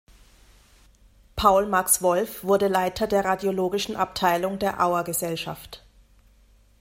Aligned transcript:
Paul 1.35 1.67
Max 1.67 2.01
Wolf 2.01 2.43
wurde 2.43 2.67
Leiter 2.67 3.05
der 3.05 3.23
radiologischen 3.23 3.95
Abteilung 3.95 4.57
der 4.57 4.83
Auergesellschaft. 4.83 5.85